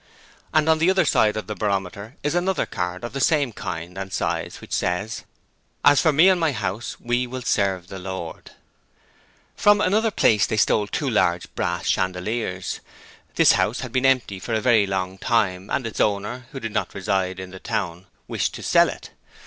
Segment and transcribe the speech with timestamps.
[0.51, 3.99] And on the other side of the barometer is another card of the same kind
[3.99, 5.25] and size which says:
[5.85, 8.49] 'As for me and my house we will serve the Lord.'
[9.55, 12.79] From another place they stole two large brass chandeliers.
[13.35, 16.71] This house had been empty for a very long time, and its owner who did
[16.73, 19.11] not reside in the town wished to sell it.